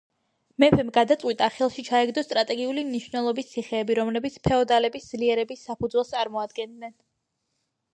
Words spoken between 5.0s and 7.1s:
ძლიერების საფუძველს წარმოადგენდნენ.